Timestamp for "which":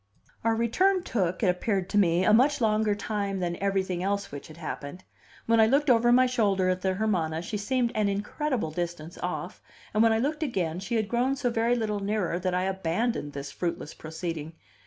4.31-4.47